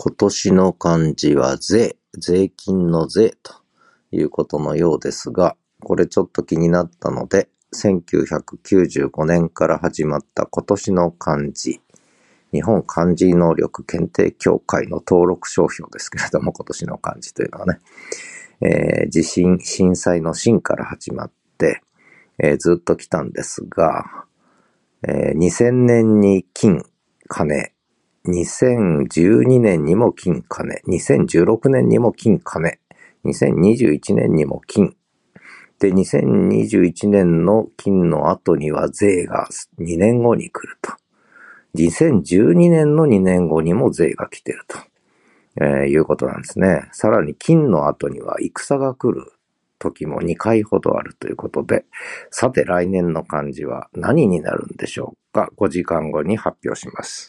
[0.00, 3.52] 今年の漢字は税、税金の税と
[4.12, 11.80] いうことのようですが、これちょっと気になったので、1995年から始まった今年の漢字、
[12.52, 17.80] 日本漢字能力検定協会の登録商標ですけれども、今年の漢字というのはね、
[18.60, 21.82] えー、地震、震災の震から始まって、
[22.38, 24.04] えー、ずっと来たんですが、
[25.02, 26.84] えー、2000年に金、
[27.26, 27.72] 金、
[28.26, 32.78] 2012年にも金、金、2016年にも金、金、
[33.24, 34.96] 2021年にも金。
[35.78, 39.48] で、2021年の金の後には税が
[39.78, 40.92] 2年後に来ると。
[41.76, 44.78] 2012年の2年後にも税が来てると、
[45.60, 46.88] えー、いうことなんですね。
[46.92, 49.32] さらに金の後には戦が来る
[49.78, 51.84] 時も2回ほどあるということで、
[52.30, 57.26] さて来年の漢字は何になるんでしょうか ?5 時間後に発表します。